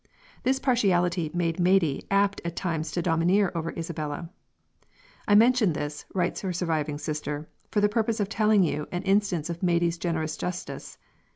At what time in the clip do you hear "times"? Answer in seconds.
2.55-2.89